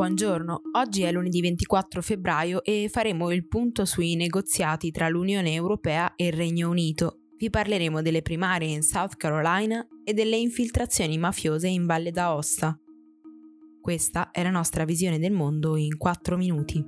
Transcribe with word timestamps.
Buongiorno, 0.00 0.62
oggi 0.78 1.02
è 1.02 1.12
lunedì 1.12 1.42
24 1.42 2.00
febbraio 2.00 2.64
e 2.64 2.88
faremo 2.90 3.30
il 3.32 3.46
punto 3.46 3.84
sui 3.84 4.16
negoziati 4.16 4.90
tra 4.90 5.10
l'Unione 5.10 5.52
Europea 5.52 6.14
e 6.16 6.28
il 6.28 6.32
Regno 6.32 6.70
Unito. 6.70 7.18
Vi 7.36 7.50
parleremo 7.50 8.00
delle 8.00 8.22
primarie 8.22 8.72
in 8.72 8.80
South 8.80 9.16
Carolina 9.16 9.86
e 10.02 10.14
delle 10.14 10.38
infiltrazioni 10.38 11.18
mafiose 11.18 11.68
in 11.68 11.84
Valle 11.84 12.12
d'Aosta. 12.12 12.80
Questa 13.78 14.30
è 14.30 14.42
la 14.42 14.48
nostra 14.48 14.86
visione 14.86 15.18
del 15.18 15.32
mondo 15.32 15.76
in 15.76 15.94
4 15.98 16.36
minuti. 16.38 16.82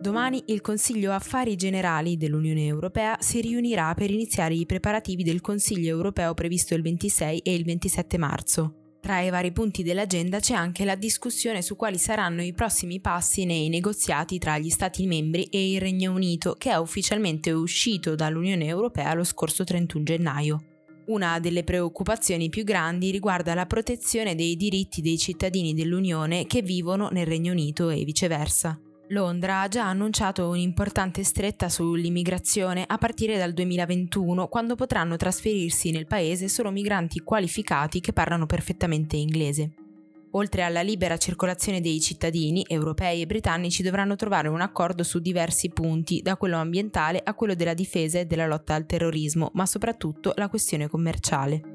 Domani 0.00 0.42
il 0.46 0.62
Consiglio 0.62 1.12
Affari 1.12 1.56
Generali 1.56 2.16
dell'Unione 2.16 2.64
Europea 2.64 3.18
si 3.20 3.42
riunirà 3.42 3.92
per 3.92 4.10
iniziare 4.10 4.54
i 4.54 4.64
preparativi 4.64 5.22
del 5.22 5.42
Consiglio 5.42 5.90
europeo 5.90 6.32
previsto 6.32 6.74
il 6.74 6.80
26 6.80 7.40
e 7.40 7.54
il 7.54 7.64
27 7.64 8.16
marzo. 8.16 8.76
Tra 9.02 9.20
i 9.20 9.30
vari 9.30 9.50
punti 9.50 9.82
dell'agenda 9.82 10.38
c'è 10.38 10.54
anche 10.54 10.84
la 10.84 10.94
discussione 10.94 11.60
su 11.60 11.74
quali 11.74 11.98
saranno 11.98 12.40
i 12.40 12.52
prossimi 12.52 13.00
passi 13.00 13.44
nei 13.44 13.68
negoziati 13.68 14.38
tra 14.38 14.58
gli 14.58 14.70
Stati 14.70 15.08
membri 15.08 15.42
e 15.46 15.72
il 15.72 15.80
Regno 15.80 16.12
Unito, 16.12 16.54
che 16.56 16.70
è 16.70 16.76
ufficialmente 16.76 17.50
uscito 17.50 18.14
dall'Unione 18.14 18.64
Europea 18.66 19.12
lo 19.14 19.24
scorso 19.24 19.64
31 19.64 20.04
gennaio. 20.04 20.64
Una 21.06 21.40
delle 21.40 21.64
preoccupazioni 21.64 22.48
più 22.48 22.62
grandi 22.62 23.10
riguarda 23.10 23.54
la 23.54 23.66
protezione 23.66 24.36
dei 24.36 24.54
diritti 24.54 25.02
dei 25.02 25.18
cittadini 25.18 25.74
dell'Unione 25.74 26.46
che 26.46 26.62
vivono 26.62 27.08
nel 27.10 27.26
Regno 27.26 27.50
Unito 27.50 27.90
e 27.90 28.04
viceversa. 28.04 28.78
Londra 29.12 29.60
ha 29.60 29.68
già 29.68 29.86
annunciato 29.86 30.48
un'importante 30.48 31.22
stretta 31.22 31.68
sull'immigrazione 31.68 32.84
a 32.86 32.96
partire 32.96 33.36
dal 33.36 33.52
2021, 33.52 34.48
quando 34.48 34.74
potranno 34.74 35.16
trasferirsi 35.16 35.90
nel 35.90 36.06
paese 36.06 36.48
solo 36.48 36.70
migranti 36.70 37.20
qualificati 37.20 38.00
che 38.00 38.14
parlano 38.14 38.46
perfettamente 38.46 39.16
inglese. 39.16 39.74
Oltre 40.30 40.62
alla 40.62 40.80
libera 40.80 41.18
circolazione 41.18 41.82
dei 41.82 42.00
cittadini, 42.00 42.64
europei 42.66 43.20
e 43.20 43.26
britannici 43.26 43.82
dovranno 43.82 44.16
trovare 44.16 44.48
un 44.48 44.62
accordo 44.62 45.02
su 45.02 45.18
diversi 45.18 45.68
punti, 45.68 46.22
da 46.22 46.38
quello 46.38 46.56
ambientale 46.56 47.20
a 47.22 47.34
quello 47.34 47.54
della 47.54 47.74
difesa 47.74 48.18
e 48.18 48.24
della 48.24 48.46
lotta 48.46 48.74
al 48.74 48.86
terrorismo, 48.86 49.50
ma 49.52 49.66
soprattutto 49.66 50.32
la 50.36 50.48
questione 50.48 50.88
commerciale. 50.88 51.71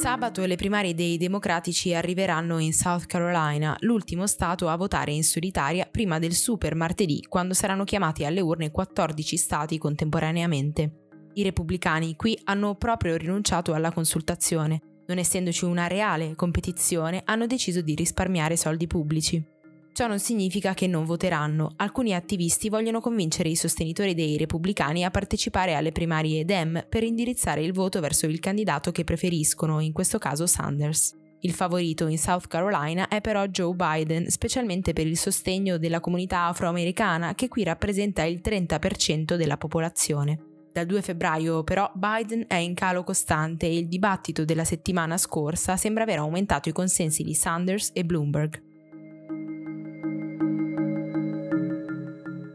Sabato 0.00 0.46
le 0.46 0.56
primarie 0.56 0.94
dei 0.94 1.18
democratici 1.18 1.92
arriveranno 1.92 2.56
in 2.58 2.72
South 2.72 3.04
Carolina, 3.04 3.76
l'ultimo 3.80 4.26
stato 4.26 4.68
a 4.68 4.76
votare 4.76 5.12
in 5.12 5.22
solitaria 5.22 5.84
prima 5.84 6.18
del 6.18 6.32
super 6.32 6.74
martedì, 6.74 7.22
quando 7.28 7.52
saranno 7.52 7.84
chiamati 7.84 8.24
alle 8.24 8.40
urne 8.40 8.70
14 8.70 9.36
stati 9.36 9.76
contemporaneamente. 9.76 11.08
I 11.34 11.42
repubblicani 11.42 12.16
qui 12.16 12.34
hanno 12.44 12.76
proprio 12.76 13.14
rinunciato 13.18 13.74
alla 13.74 13.92
consultazione. 13.92 14.80
Non 15.06 15.18
essendoci 15.18 15.66
una 15.66 15.86
reale 15.86 16.34
competizione, 16.34 17.20
hanno 17.26 17.44
deciso 17.44 17.82
di 17.82 17.94
risparmiare 17.94 18.56
soldi 18.56 18.86
pubblici. 18.86 19.44
Ciò 19.92 20.06
non 20.06 20.18
significa 20.18 20.72
che 20.72 20.86
non 20.86 21.04
voteranno. 21.04 21.72
Alcuni 21.76 22.14
attivisti 22.14 22.68
vogliono 22.68 23.00
convincere 23.00 23.48
i 23.48 23.56
sostenitori 23.56 24.14
dei 24.14 24.38
repubblicani 24.38 25.04
a 25.04 25.10
partecipare 25.10 25.74
alle 25.74 25.92
primarie 25.92 26.44
Dem 26.44 26.86
per 26.88 27.02
indirizzare 27.02 27.62
il 27.62 27.72
voto 27.72 28.00
verso 28.00 28.26
il 28.26 28.40
candidato 28.40 28.92
che 28.92 29.04
preferiscono, 29.04 29.80
in 29.80 29.92
questo 29.92 30.18
caso 30.18 30.46
Sanders. 30.46 31.18
Il 31.40 31.52
favorito 31.52 32.06
in 32.06 32.18
South 32.18 32.46
Carolina 32.46 33.08
è 33.08 33.20
però 33.20 33.46
Joe 33.46 33.74
Biden, 33.74 34.28
specialmente 34.28 34.92
per 34.92 35.06
il 35.06 35.18
sostegno 35.18 35.76
della 35.76 36.00
comunità 36.00 36.44
afroamericana 36.44 37.34
che 37.34 37.48
qui 37.48 37.64
rappresenta 37.64 38.22
il 38.24 38.40
30% 38.42 39.36
della 39.36 39.56
popolazione. 39.56 40.38
Dal 40.72 40.86
2 40.86 41.02
febbraio 41.02 41.64
però 41.64 41.90
Biden 41.94 42.44
è 42.46 42.56
in 42.56 42.74
calo 42.74 43.02
costante 43.04 43.66
e 43.66 43.76
il 43.76 43.88
dibattito 43.88 44.44
della 44.44 44.64
settimana 44.64 45.16
scorsa 45.16 45.76
sembra 45.76 46.04
aver 46.04 46.18
aumentato 46.18 46.68
i 46.68 46.72
consensi 46.72 47.22
di 47.22 47.34
Sanders 47.34 47.90
e 47.92 48.04
Bloomberg. 48.04 48.68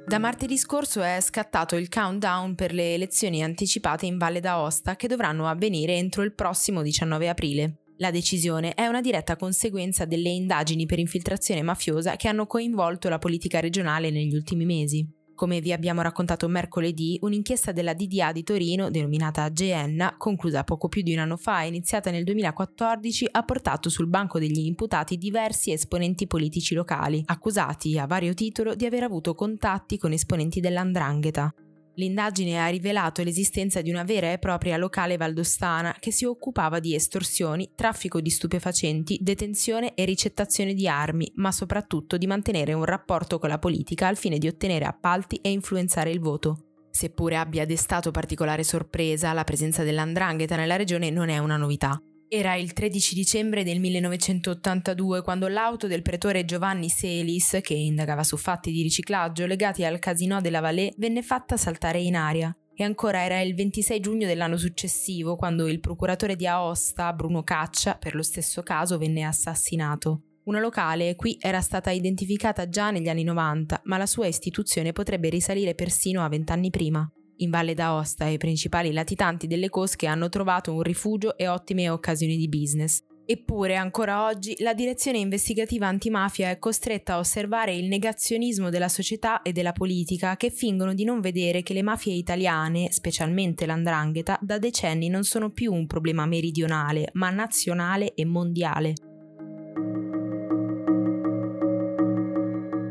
Da 0.08 0.20
martedì 0.20 0.56
scorso 0.56 1.02
è 1.02 1.20
scattato 1.20 1.76
il 1.76 1.90
countdown 1.90 2.54
per 2.54 2.74
le 2.74 2.94
elezioni 2.94 3.44
anticipate 3.44 4.06
in 4.06 4.20
Valle 4.20 4.40
d'Aosta 4.40 4.96
che 4.96 5.08
dovranno 5.08 5.48
avvenire 5.48 5.96
entro 5.96 6.22
il 6.22 6.36
prossimo 6.36 6.84
19 6.84 7.28
aprile. 7.28 7.78
La 7.98 8.12
decisione 8.12 8.76
è 8.76 8.86
una 8.86 9.02
diretta 9.02 9.36
conseguenza 9.36 10.06
delle 10.06 10.30
indagini 10.30 10.86
per 10.86 11.00
infiltrazione 11.00 11.64
mafiosa 11.64 12.18
che 12.18 12.28
hanno 12.28 12.46
coinvolto 12.46 13.10
la 13.10 13.18
politica 13.18 13.60
regionale 13.60 14.12
negli 14.12 14.36
ultimi 14.36 14.66
mesi. 14.66 15.15
Come 15.36 15.60
vi 15.60 15.74
abbiamo 15.74 16.02
raccontato 16.02 16.48
mercoledì, 16.48 17.20
un'inchiesta 17.22 17.74
della 17.74 17.94
DDA 17.94 18.32
di 18.32 18.44
Torino, 18.44 18.90
denominata 18.90 19.52
Geenna, 19.52 20.16
conclusa 20.18 20.64
poco 20.64 20.88
più 20.88 21.02
di 21.02 21.12
un 21.12 21.20
anno 21.20 21.36
fa 21.36 21.64
e 21.64 21.68
iniziata 21.68 22.10
nel 22.10 22.24
2014, 22.24 23.28
ha 23.32 23.44
portato 23.44 23.90
sul 23.90 24.08
banco 24.08 24.40
degli 24.40 24.66
imputati 24.66 25.18
diversi 25.18 25.74
esponenti 25.74 26.26
politici 26.26 26.74
locali, 26.74 27.22
accusati 27.26 28.00
a 28.00 28.06
vario 28.06 28.34
titolo 28.34 28.76
di 28.76 28.86
aver 28.86 29.04
avuto 29.04 29.36
contatti 29.36 29.98
con 29.98 30.14
esponenti 30.14 30.62
dell'Andrangheta. 30.62 31.54
L'indagine 31.96 32.60
ha 32.60 32.68
rivelato 32.68 33.24
l'esistenza 33.24 33.82
di 33.82 33.90
una 33.90 34.04
vera 34.04 34.32
e 34.32 34.38
propria 34.38 34.76
locale 34.78 35.16
valdostana 35.16 35.96
che 36.00 36.12
si 36.12 36.26
occupava 36.26 36.80
di 36.80 36.94
estorsioni, 36.94 37.72
traffico 37.74 38.20
di 38.20 38.30
stupefacenti, 38.30 39.18
detenzione 39.22 39.94
e 39.94 40.04
ricettazione 40.04 40.74
di 40.74 40.88
armi, 40.88 41.32
ma 41.36 41.52
soprattutto 41.52 42.18
di 42.18 42.28
mantenere 42.28 42.74
un 42.74 42.84
rapporto 42.84 43.40
con 43.40 43.50
la 43.50 43.60
politica 43.60 44.08
al 44.08 44.18
fine 44.18 44.38
di 44.38 44.48
ottenere 44.48 44.86
appalti 44.86 45.38
e 45.38 45.52
influenzare 45.52 46.12
il 46.12 46.20
voto. 46.20 46.60
Seppure 46.90 47.38
abbia 47.38 47.66
destato 47.66 48.12
particolare 48.12 48.64
sorpresa, 48.64 49.34
la 49.34 49.44
presenza 49.44 49.84
dell'andrangheta 49.84 50.56
nella 50.56 50.76
regione 50.78 51.10
non 51.10 51.30
è 51.30 51.38
una 51.38 51.58
novità. 51.58 52.02
Era 52.28 52.56
il 52.56 52.74
13 52.74 53.14
dicembre 53.14 53.64
del 53.64 53.80
1982 53.80 55.22
quando 55.22 55.48
l'auto 55.48 55.86
del 55.86 56.02
pretore 56.02 56.44
Giovanni 56.44 56.90
Selis, 56.90 57.60
che 57.62 57.76
indagava 57.76 58.24
su 58.24 58.36
fatti 58.36 58.72
di 58.72 58.82
riciclaggio 58.82 59.46
legati 59.46 59.86
al 59.86 60.00
casino 60.00 60.42
della 60.42 60.60
Vallée, 60.60 60.94
venne 60.98 61.22
fatta 61.22 61.56
saltare 61.56 62.00
in 62.02 62.16
aria. 62.16 62.56
E 62.74 62.84
ancora 62.84 63.24
era 63.24 63.40
il 63.42 63.54
26 63.54 64.00
giugno 64.00 64.28
dell'anno 64.28 64.58
successivo 64.58 65.36
quando 65.36 65.68
il 65.68 65.80
procuratore 65.80 66.36
di 66.36 66.48
Aosta, 66.48 67.14
Bruno 67.14 67.44
Caccia, 67.44 67.96
per 67.96 68.16
lo 68.16 68.24
stesso 68.24 68.64
caso 68.64 68.98
venne 68.98 69.24
assassinato. 69.24 70.24
Una 70.46 70.60
locale 70.60 71.16
qui 71.16 71.38
era 71.40 71.62
stata 71.62 71.92
identificata 71.92 72.68
già 72.68 72.92
negli 72.92 73.08
anni 73.08 73.24
90, 73.24 73.82
ma 73.86 73.98
la 73.98 74.06
sua 74.06 74.28
istituzione 74.28 74.94
potrebbe 74.94 75.30
risalire 75.30 75.74
persino 75.74 76.24
a 76.24 76.28
vent'anni 76.28 76.70
prima. 76.70 77.10
In 77.38 77.50
Valle 77.50 77.74
d'Aosta 77.74 78.28
i 78.28 78.38
principali 78.38 78.94
latitanti 78.94 79.48
delle 79.48 79.70
cosche 79.70 80.08
hanno 80.08 80.30
trovato 80.30 80.74
un 80.74 80.82
rifugio 80.82 81.38
e 81.38 81.48
ottime 81.48 81.90
occasioni 81.90 82.38
di 82.38 82.48
business. 82.48 83.02
Eppure 83.28 83.76
ancora 83.76 84.26
oggi 84.26 84.56
la 84.60 84.76
direzione 84.76 85.18
investigativa 85.18 85.88
antimafia 85.88 86.52
è 86.52 86.60
costretta 86.60 87.16
a 87.16 87.18
osservare 87.18 87.76
il 87.76 87.88
negazionismo 87.88 88.70
della 88.70 88.88
società 88.88 89.42
e 89.42 89.52
della 89.52 89.72
politica 89.72 90.38
che 90.38 90.52
fingono 90.52 90.94
di 90.94 91.04
non 91.04 91.22
vedere 91.22 91.64
che 91.64 91.74
le 91.74 91.82
mafie 91.82 92.14
italiane, 92.14 92.92
specialmente 92.92 93.66
l'andrangheta, 93.66 94.38
da 94.42 94.60
decenni 94.60 95.10
non 95.10 95.24
sono 95.24 95.50
più 95.50 95.74
un 95.74 95.88
problema 95.88 96.28
meridionale, 96.28 97.10
ma 97.14 97.32
nazionale 97.32 98.14
e 98.14 98.26
mondiale. 98.26 98.94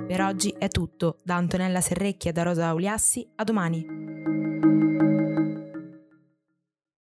Per 0.06 0.20
oggi 0.20 0.52
è 0.58 0.68
tutto, 0.68 1.18
da 1.22 1.36
Antonella 1.36 1.80
Serrecchia 1.80 2.30
e 2.30 2.32
da 2.32 2.42
Rosa 2.42 2.66
Auliassi, 2.66 3.26
a 3.36 3.44
domani. 3.44 4.03